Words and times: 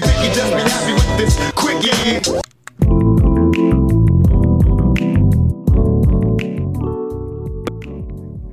picky, 0.00 0.32
just 0.32 0.52
be 0.54 0.62
happy 0.62 0.92
with 0.94 1.16
this 1.18 1.52
quick, 1.52 1.84
yeah. 1.84 2.20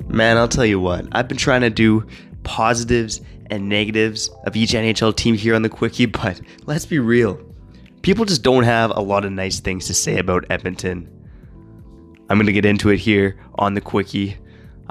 Man, 0.10 0.38
I'll 0.38 0.50
tell 0.50 0.66
you 0.66 0.82
what, 0.82 1.08
I've 1.14 1.30
been 1.30 1.38
trying 1.38 1.62
to 1.62 1.70
do 1.70 2.06
positives 2.44 3.22
and 3.50 3.70
negatives 3.70 4.30
of 4.46 4.56
each 4.58 4.72
NHL 4.72 5.16
team 5.16 5.36
here 5.36 5.56
on 5.56 5.62
the 5.62 5.70
Quickie, 5.70 6.08
but 6.08 6.42
let's 6.66 6.86
be 6.86 7.00
real. 7.00 7.40
People 8.02 8.26
just 8.26 8.44
don't 8.44 8.64
have 8.64 8.92
a 8.92 9.00
lot 9.00 9.24
of 9.24 9.32
nice 9.32 9.62
things 9.62 9.88
to 9.88 9.94
say 9.94 10.18
about 10.18 10.46
Edmonton. 10.50 11.10
I'm 12.30 12.38
going 12.38 12.48
to 12.48 12.54
get 12.54 12.66
into 12.66 12.90
it 12.90 12.98
here 12.98 13.40
on 13.56 13.76
the 13.76 13.82
Quickie. 13.82 14.38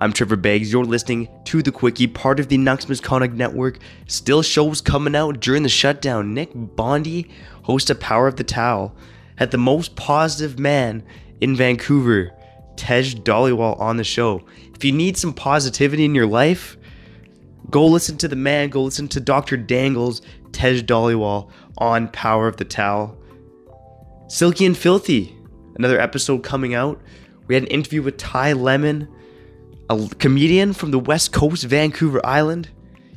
I'm 0.01 0.13
Trevor 0.13 0.37
Beggs. 0.37 0.73
You're 0.73 0.85
listening 0.85 1.29
to 1.47 1.61
the 1.61 1.73
Quickie, 1.73 2.07
part 2.07 2.39
of 2.39 2.47
the 2.47 2.57
Nucks 2.57 2.89
Misconduct 2.89 3.35
Network. 3.35 3.81
Still 4.07 4.43
shows 4.43 4.81
coming 4.81 5.17
out 5.17 5.41
during 5.41 5.65
the 5.65 5.69
shutdown. 5.69 6.35
Nick 6.35 6.53
Bondi, 6.55 7.29
host 7.65 7.91
of 7.91 7.99
Power 7.99 8.29
of 8.29 8.37
the 8.37 8.45
Towel, 8.45 8.95
had 9.39 9.51
the 9.51 9.59
most 9.59 9.97
positive 9.97 10.57
man 10.57 11.03
in 11.41 11.57
Vancouver, 11.57 12.31
Tej 12.77 13.15
Dhaliwal, 13.25 13.77
on 13.81 13.97
the 13.97 14.05
show. 14.05 14.45
If 14.73 14.85
you 14.85 14.93
need 14.93 15.17
some 15.17 15.35
positivity 15.35 16.05
in 16.05 16.15
your 16.15 16.29
life, 16.29 16.77
go 17.69 17.85
listen 17.85 18.17
to 18.19 18.29
the 18.29 18.37
man. 18.37 18.69
Go 18.69 18.85
listen 18.85 19.09
to 19.09 19.21
Dr. 19.21 19.57
Dangles, 19.57 20.23
Tej 20.53 20.83
Dhaliwal 20.83 21.51
on 21.79 22.07
Power 22.09 22.47
of 22.47 22.57
the 22.57 22.65
Towel. 22.65 23.19
Silky 24.29 24.65
and 24.65 24.79
Filthy, 24.79 25.37
another 25.75 26.01
episode 26.01 26.45
coming 26.45 26.73
out. 26.73 27.03
We 27.49 27.57
had 27.57 27.65
an 27.65 27.71
interview 27.71 28.03
with 28.03 28.17
Ty 28.17 28.53
Lemon, 28.53 29.09
a 29.91 30.09
comedian 30.19 30.73
from 30.73 30.91
the 30.91 30.99
West 30.99 31.33
Coast, 31.33 31.65
Vancouver 31.65 32.25
Island. 32.25 32.69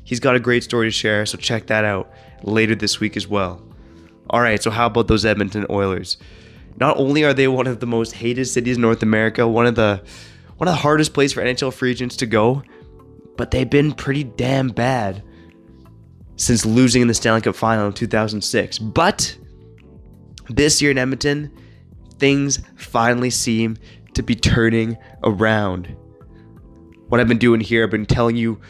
He's 0.03 0.19
got 0.19 0.35
a 0.35 0.39
great 0.39 0.63
story 0.63 0.87
to 0.87 0.91
share, 0.91 1.25
so 1.25 1.37
check 1.37 1.67
that 1.67 1.83
out 1.83 2.11
later 2.43 2.75
this 2.75 2.99
week 2.99 3.15
as 3.17 3.27
well. 3.27 3.61
All 4.29 4.41
right, 4.41 4.61
so 4.61 4.71
how 4.71 4.87
about 4.87 5.07
those 5.07 5.25
Edmonton 5.25 5.65
Oilers? 5.69 6.17
Not 6.79 6.97
only 6.97 7.23
are 7.23 7.33
they 7.33 7.47
one 7.47 7.67
of 7.67 7.79
the 7.79 7.85
most 7.85 8.13
hated 8.13 8.45
cities 8.45 8.77
in 8.77 8.81
North 8.81 9.03
America, 9.03 9.47
one 9.47 9.65
of 9.65 9.75
the 9.75 10.01
one 10.57 10.67
of 10.67 10.73
the 10.73 10.79
hardest 10.81 11.13
places 11.13 11.33
for 11.33 11.41
NHL 11.41 11.73
free 11.73 11.91
agents 11.91 12.15
to 12.17 12.25
go, 12.25 12.63
but 13.35 13.51
they've 13.51 13.69
been 13.69 13.93
pretty 13.93 14.23
damn 14.23 14.67
bad 14.69 15.23
since 16.35 16.65
losing 16.65 17.01
in 17.01 17.07
the 17.07 17.13
Stanley 17.13 17.41
Cup 17.41 17.55
final 17.55 17.87
in 17.87 17.93
2006. 17.93 18.79
But 18.79 19.37
this 20.49 20.81
year 20.81 20.91
in 20.91 20.97
Edmonton, 20.97 21.51
things 22.19 22.59
finally 22.75 23.29
seem 23.29 23.77
to 24.13 24.23
be 24.23 24.35
turning 24.35 24.97
around. 25.23 25.95
What 27.11 27.19
I've 27.19 27.27
been 27.27 27.39
doing 27.39 27.59
here, 27.59 27.83
I've 27.83 27.89
been 27.89 28.05
telling 28.05 28.37
you 28.37 28.61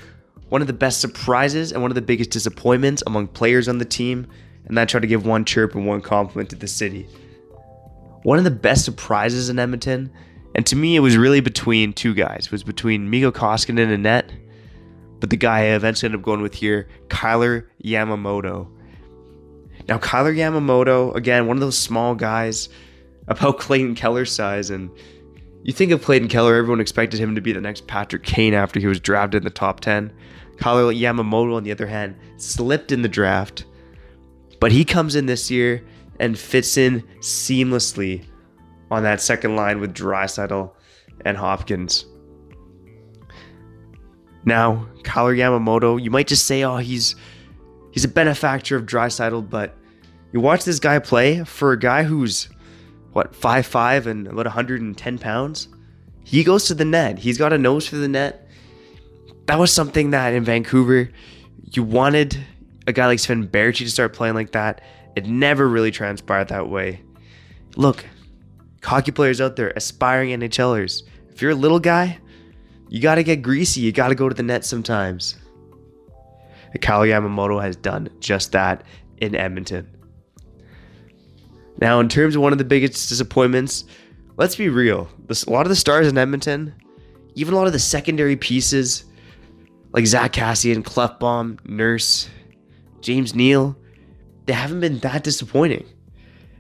one 0.50 0.61
of 0.61 0.67
the 0.67 0.73
best 0.73 1.00
surprises 1.00 1.72
and 1.72 1.84
one 1.84 1.92
of 1.92 1.95
the 1.95 2.02
biggest 2.02 2.31
disappointments 2.31 3.03
among 3.06 3.28
players 3.28 3.67
on 3.67 3.78
the 3.78 3.86
team, 3.86 4.25
and 4.66 4.80
I 4.80 4.86
try 4.86 5.00
to 5.00 5.06
give 5.06 5.28
one 5.28 5.45
chirp 5.45 5.75
and 5.75 5.86
one 5.86 6.02
compliment 6.02 6.50
to 6.50 6.56
the 6.56 6.67
city. 6.67 7.08
One 8.23 8.39
of 8.39 8.44
the 8.44 8.50
best 8.50 8.83
surprises 8.83 9.50
in 9.50 9.59
Edmonton, 9.59 10.11
and 10.56 10.66
to 10.66 10.75
me, 10.75 10.95
it 10.95 11.02
was 11.02 11.17
really 11.17 11.39
between 11.39 11.94
two 11.94 12.16
guys. 12.16 12.48
It 12.48 12.52
was 12.52 12.64
between 12.64 13.11
Mikko 13.11 13.31
Koskinen 13.31 13.94
and 13.94 14.02
net, 14.02 14.33
but 15.20 15.30
the 15.30 15.38
guy 15.38 15.59
I 15.59 15.76
eventually 15.76 16.08
ended 16.08 16.22
up 16.22 16.26
going 16.26 16.42
with 16.42 16.55
here, 16.55 16.88
Kailer 17.09 17.70
Yamamoto. 17.86 18.67
Now, 19.88 20.00
Kailer 20.00 20.33
Yamamoto, 20.33 21.16
again, 21.16 21.45
one 21.45 21.58
of 21.58 21.61
those 21.61 21.78
small 21.78 22.16
guys, 22.16 22.70
about 23.28 23.59
Clayton 23.59 23.94
Keller's 23.94 24.31
size, 24.31 24.72
and 24.72 24.89
you 25.64 25.73
think 25.73 25.92
of 25.92 26.04
Clayton 26.04 26.28
Keller, 26.28 26.56
everyone 26.56 26.80
expected 26.80 27.20
him 27.20 27.36
to 27.36 27.42
be 27.42 27.52
the 27.52 27.62
next 27.62 27.88
Patrick 27.88 28.23
Kane 28.23 28.54
after 28.54 28.80
he 28.80 28.88
was 28.88 29.00
drafted 29.00 29.40
in 29.40 29.44
the 29.44 29.50
top 29.50 29.80
10. 29.80 30.12
Kailer 30.58 30.94
Yamamoto, 30.94 31.56
on 31.56 31.64
the 31.64 31.72
other 31.72 31.88
hand, 31.88 32.16
slipped 32.38 32.92
in 32.92 33.02
the 33.02 33.09
draft, 33.09 33.66
but 34.59 34.72
he 34.72 34.86
comes 34.86 35.16
in 35.16 35.26
this 35.26 35.52
year 35.52 35.84
and 36.20 36.38
fits 36.38 36.78
in 36.78 37.02
seamlessly 37.20 38.26
on 38.89 39.04
that 39.04 39.22
second 39.22 39.56
line 39.56 39.80
with 39.80 39.94
Draisaitl 39.94 40.72
and 41.26 41.38
Hopkins. 41.38 42.05
Now, 44.45 44.88
Kailer 45.04 45.36
Yamamoto, 45.36 46.02
you 46.02 46.11
might 46.11 46.27
just 46.27 46.45
say, 46.45 46.64
oh, 46.64 46.77
he's 46.77 47.16
he's 47.92 48.05
a 48.05 48.10
benefactor 48.10 48.76
of 48.76 48.86
Draisaitl, 48.86 49.50
but 49.50 49.77
you 50.32 50.39
watch 50.39 50.64
this 50.64 50.80
guy 50.80 51.00
play 51.00 51.44
for 51.44 51.71
a 51.71 51.80
guy 51.80 52.04
who's 52.04 52.50
what 53.14 53.36
five 53.36 53.66
five 53.66 54.08
and 54.08 54.27
about 54.27 54.45
110 54.45 55.17
pounds. 55.17 55.67
He 56.23 56.44
goes 56.44 56.66
to 56.66 56.73
the 56.73 56.86
net. 56.86 57.20
He's 57.20 57.38
got 57.38 57.54
a 57.54 57.58
nose 57.58 57.88
for 57.88 57.98
the 57.98 58.08
net. 58.08 58.48
That 59.48 59.60
was 59.60 59.73
something 59.73 60.11
that 60.11 60.33
in 60.33 60.44
Vancouver, 60.44 61.10
you 61.71 61.83
wanted 61.83 62.38
a 62.88 62.94
guy 62.94 63.08
like 63.08 63.20
Sven 63.20 63.48
Baertschi 63.48 63.80
to 63.80 63.89
start 63.89 64.14
playing 64.14 64.36
like 64.36 64.52
that. 64.52 64.82
It 65.16 65.26
never 65.26 65.67
really 65.67 65.92
transpired 65.92 66.50
that 66.50 66.70
way. 66.70 67.02
Look, 67.76 68.05
hockey 68.83 69.11
players 69.11 69.42
out 69.42 69.55
there, 69.55 69.73
aspiring 69.76 70.30
NHLers. 70.30 71.04
If 71.30 71.42
you're 71.42 71.52
a 71.52 71.55
little 71.55 71.80
guy, 71.80 72.20
you 72.89 73.02
got 73.02 73.16
to 73.16 73.23
get 73.23 73.42
greasy. 73.42 73.82
You 73.82 73.92
got 73.92 74.10
to 74.10 74.16
go 74.16 74.30
to 74.30 74.36
the 74.36 74.44
net 74.44 74.66
sometimes. 74.66 75.36
Kyle 76.82 77.02
Yamamoto 77.02 77.61
has 77.61 77.76
done 77.76 78.10
just 78.20 78.54
that 78.54 78.83
in 79.17 79.36
Edmonton. 79.36 79.89
Now, 81.81 81.99
in 81.99 82.08
terms 82.08 82.36
of 82.36 82.43
one 82.43 82.52
of 82.52 82.59
the 82.59 82.64
biggest 82.64 83.09
disappointments, 83.09 83.86
let's 84.37 84.55
be 84.55 84.69
real. 84.69 85.09
A 85.30 85.49
lot 85.49 85.65
of 85.65 85.69
the 85.69 85.75
stars 85.75 86.08
in 86.08 86.17
Edmonton, 86.17 86.73
even 87.33 87.55
a 87.55 87.58
lot 87.58 87.65
of 87.67 87.73
the 87.73 87.80
secondary 87.80 88.36
pieces, 88.36 89.05
like 89.91 90.05
Zack 90.05 90.33
Kassian, 90.33 90.83
Klefbom, 90.83 91.58
Nurse, 91.65 92.30
James 93.02 93.33
Neal, 93.33 93.75
they 94.45 94.53
haven't 94.53 94.80
been 94.80 94.99
that 94.99 95.23
disappointing. 95.23 95.86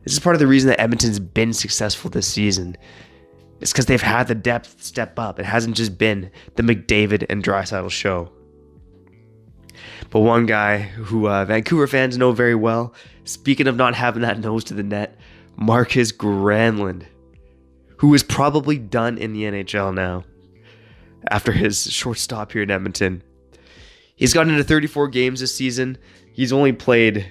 This 0.03 0.13
is 0.13 0.19
part 0.19 0.35
of 0.35 0.39
the 0.39 0.47
reason 0.47 0.69
that 0.69 0.81
Edmonton's 0.81 1.19
been 1.19 1.53
successful 1.53 2.09
this 2.09 2.27
season. 2.27 2.75
It's 3.59 3.71
because 3.71 3.85
they've 3.85 4.01
had 4.01 4.27
the 4.27 4.33
depth 4.33 4.81
step 4.81 5.19
up. 5.19 5.39
It 5.39 5.45
hasn't 5.45 5.77
just 5.77 5.99
been 5.99 6.31
the 6.55 6.63
McDavid 6.63 7.27
and 7.29 7.43
Draisaitl 7.43 7.91
show. 7.91 8.31
But 10.09 10.21
one 10.21 10.45
guy 10.45 10.79
who 10.79 11.27
uh, 11.27 11.45
Vancouver 11.45 11.87
fans 11.87 12.17
know 12.17 12.31
very 12.31 12.55
well, 12.55 12.93
speaking 13.23 13.67
of 13.67 13.75
not 13.75 13.95
having 13.95 14.23
that 14.23 14.39
nose 14.39 14.63
to 14.65 14.73
the 14.73 14.83
net, 14.83 15.17
Markus 15.55 16.11
Granlund, 16.11 17.05
who 17.97 18.13
is 18.13 18.23
probably 18.23 18.77
done 18.77 19.17
in 19.17 19.33
the 19.33 19.43
NHL 19.43 19.93
now 19.93 20.23
after 21.29 21.51
his 21.51 21.91
short 21.91 22.17
stop 22.17 22.51
here 22.51 22.63
in 22.63 22.71
Edmonton. 22.71 23.21
He's 24.15 24.33
gotten 24.33 24.51
into 24.51 24.63
34 24.63 25.07
games 25.09 25.39
this 25.39 25.53
season. 25.53 25.97
He's 26.33 26.53
only 26.53 26.73
played, 26.73 27.25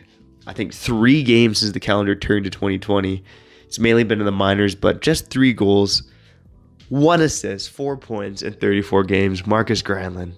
I 0.47 0.53
think, 0.53 0.73
three 0.73 1.23
games 1.23 1.59
since 1.59 1.73
the 1.73 1.81
calendar 1.81 2.15
turned 2.15 2.45
to 2.45 2.51
2020. 2.51 3.23
He's 3.67 3.79
mainly 3.79 4.05
been 4.05 4.21
in 4.21 4.27
the 4.27 4.33
minors, 4.33 4.75
but 4.75 5.01
just 5.01 5.31
three 5.31 5.53
goals, 5.53 6.03
one 6.89 7.21
assist, 7.21 7.71
four 7.71 7.97
points 7.97 8.43
in 8.43 8.55
34 8.55 9.05
games. 9.05 9.47
Markus 9.47 9.83
Granlund. 9.83 10.33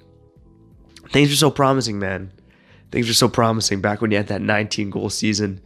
Things 1.13 1.31
are 1.33 1.37
so 1.37 1.51
promising, 1.51 1.99
man. 1.99 2.33
Things 2.91 3.09
are 3.09 3.15
so 3.15 3.29
promising 3.29 3.81
back 3.81 4.01
when 4.01 4.11
you 4.11 4.17
had 4.17 4.29
that 4.29 4.43
19 4.43 4.91
goal 4.91 5.11
season. 5.11 5.61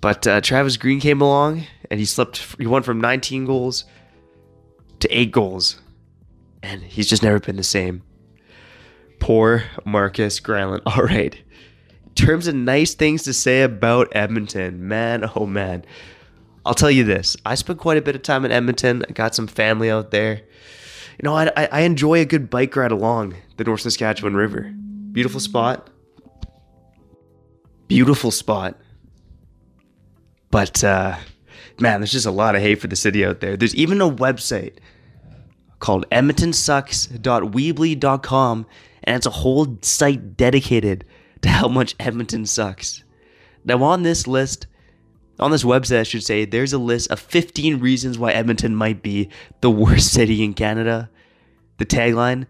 But 0.00 0.26
uh, 0.26 0.40
Travis 0.40 0.76
Green 0.76 1.00
came 1.00 1.20
along 1.20 1.64
and 1.90 2.00
he 2.00 2.06
slipped. 2.06 2.56
He 2.58 2.66
went 2.66 2.84
from 2.84 3.00
19 3.00 3.46
goals 3.46 3.84
to 5.00 5.08
eight 5.08 5.32
goals, 5.32 5.80
and 6.62 6.82
he's 6.82 7.08
just 7.08 7.22
never 7.22 7.40
been 7.40 7.56
the 7.56 7.62
same. 7.62 8.02
Poor 9.18 9.64
Markus 9.84 10.40
Granlund. 10.40 10.82
All 10.86 11.04
right. 11.04 11.34
In 12.04 12.14
terms 12.14 12.46
of 12.46 12.54
nice 12.54 12.94
things 12.94 13.22
to 13.22 13.32
say 13.32 13.62
about 13.62 14.08
Edmonton, 14.12 14.86
man, 14.86 15.30
oh 15.36 15.46
man. 15.46 15.84
I'll 16.64 16.74
tell 16.74 16.90
you 16.90 17.04
this. 17.04 17.36
I 17.44 17.54
spent 17.56 17.78
quite 17.78 17.96
a 17.96 18.02
bit 18.02 18.14
of 18.14 18.22
time 18.22 18.44
in 18.44 18.52
Edmonton. 18.52 19.04
I 19.08 19.12
got 19.12 19.34
some 19.34 19.46
family 19.46 19.90
out 19.90 20.10
there. 20.10 20.42
You 21.20 21.24
know, 21.24 21.36
I, 21.36 21.68
I 21.70 21.80
enjoy 21.80 22.20
a 22.20 22.24
good 22.24 22.48
bike 22.50 22.74
ride 22.76 22.92
along 22.92 23.34
the 23.56 23.64
North 23.64 23.80
Saskatchewan 23.82 24.34
River. 24.34 24.72
Beautiful 25.12 25.40
spot. 25.40 25.90
Beautiful 27.86 28.30
spot. 28.30 28.80
But, 30.50 30.82
uh, 30.82 31.16
man, 31.78 32.00
there's 32.00 32.12
just 32.12 32.26
a 32.26 32.30
lot 32.30 32.54
of 32.54 32.62
hate 32.62 32.80
for 32.80 32.86
the 32.86 32.96
city 32.96 33.24
out 33.24 33.40
there. 33.40 33.56
There's 33.56 33.74
even 33.74 34.00
a 34.00 34.10
website 34.10 34.76
called 35.78 36.06
edmontonsucks.weebly.com, 36.10 38.66
and 39.04 39.16
it's 39.16 39.26
a 39.26 39.30
whole 39.30 39.78
site 39.82 40.36
dedicated 40.36 41.04
to 41.42 41.48
how 41.48 41.68
much 41.68 41.94
Edmonton 42.00 42.46
sucks. 42.46 43.04
Now, 43.64 43.82
on 43.82 44.02
this 44.02 44.26
list, 44.26 44.66
on 45.42 45.50
this 45.50 45.64
website, 45.64 46.00
I 46.00 46.04
should 46.04 46.24
say, 46.24 46.44
there's 46.44 46.72
a 46.72 46.78
list 46.78 47.10
of 47.10 47.20
15 47.20 47.80
reasons 47.80 48.18
why 48.18 48.32
Edmonton 48.32 48.74
might 48.74 49.02
be 49.02 49.28
the 49.60 49.70
worst 49.70 50.12
city 50.12 50.42
in 50.42 50.54
Canada. 50.54 51.10
The 51.78 51.86
tagline 51.86 52.46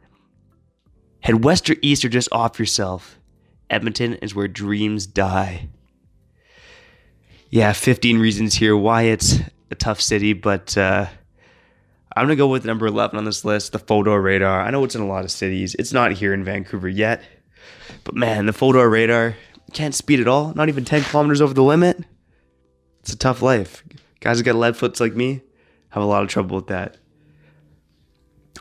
Head 1.23 1.45
west 1.45 1.71
or 1.71 1.77
east 1.83 2.05
or 2.05 2.09
just 2.09 2.29
off 2.33 2.59
yourself. 2.59 3.19
Edmonton 3.71 4.15
is 4.15 4.35
where 4.35 4.49
dreams 4.49 5.07
die. 5.07 5.69
Yeah, 7.49 7.73
15 7.73 8.19
reasons 8.19 8.55
here 8.55 8.77
why 8.77 9.03
it's 9.03 9.39
a 9.71 9.77
tough 9.77 10.01
city, 10.01 10.33
but 10.33 10.77
uh, 10.77 11.07
I'm 12.17 12.27
going 12.27 12.37
to 12.37 12.37
go 12.37 12.49
with 12.49 12.65
number 12.65 12.87
11 12.87 13.17
on 13.17 13.25
this 13.25 13.45
list, 13.45 13.73
the 13.73 13.79
photo 13.79 14.15
radar. 14.15 14.63
I 14.63 14.71
know 14.71 14.83
it's 14.85 14.97
in 14.97 15.01
a 15.01 15.07
lot 15.07 15.25
of 15.25 15.31
cities. 15.31 15.77
It's 15.79 15.93
not 15.93 16.13
here 16.13 16.35
in 16.35 16.43
Vancouver 16.43 16.89
yet, 16.89 17.23
but 18.03 18.17
man, 18.17 18.47
the 18.47 18.53
photo 18.53 18.83
radar, 18.83 19.37
can't 19.73 19.95
speed 19.95 20.19
at 20.19 20.29
all, 20.29 20.53
not 20.55 20.69
even 20.69 20.85
10 20.85 21.05
kilometers 21.05 21.41
over 21.41 21.55
the 21.55 21.63
limit. 21.63 22.05
It's 23.03 23.13
a 23.13 23.17
tough 23.17 23.43
life. 23.43 23.83
Guys 24.21 24.39
that 24.39 24.45
got 24.45 24.55
lead 24.55 24.77
foots 24.77 25.01
like 25.01 25.15
me 25.15 25.43
have 25.91 26.03
a 26.03 26.07
lot 26.07 26.23
of 26.23 26.29
trouble 26.29 26.57
with 26.57 26.69
that. 26.69 26.97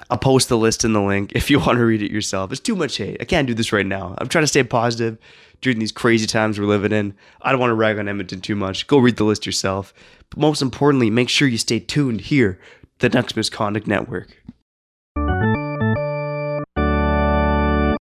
I'll 0.09 0.17
post 0.17 0.49
the 0.49 0.57
list 0.57 0.83
in 0.83 0.93
the 0.93 1.01
link 1.01 1.31
if 1.35 1.49
you 1.49 1.59
want 1.65 1.77
to 1.77 1.85
read 1.85 2.01
it 2.01 2.11
yourself. 2.11 2.51
It's 2.51 2.59
too 2.59 2.75
much 2.75 2.97
hate. 2.97 3.17
I 3.21 3.25
can't 3.25 3.47
do 3.47 3.53
this 3.53 3.71
right 3.71 3.85
now. 3.85 4.15
I'm 4.17 4.27
trying 4.27 4.43
to 4.43 4.47
stay 4.47 4.63
positive 4.63 5.17
during 5.61 5.79
these 5.79 5.91
crazy 5.91 6.25
times 6.25 6.59
we're 6.59 6.65
living 6.65 6.91
in. 6.91 7.13
I 7.41 7.51
don't 7.51 7.59
want 7.61 7.69
to 7.69 7.75
rag 7.75 7.99
on 7.99 8.07
Edmonton 8.07 8.41
too 8.41 8.55
much. 8.55 8.87
Go 8.87 8.97
read 8.97 9.17
the 9.17 9.23
list 9.23 9.45
yourself. 9.45 9.93
But 10.29 10.39
most 10.39 10.61
importantly, 10.61 11.09
make 11.09 11.29
sure 11.29 11.47
you 11.47 11.57
stay 11.59 11.79
tuned 11.79 12.21
here, 12.21 12.59
the 12.99 13.09
Nucks 13.09 13.35
Misconduct 13.35 13.85
Network. 13.85 14.40